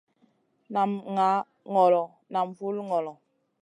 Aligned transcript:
Nam 0.73 0.91
ŋah 1.15 1.37
ŋolo 1.73 2.03
nam 2.33 2.47
vul 2.57 2.75
ŋolo. 2.89 3.13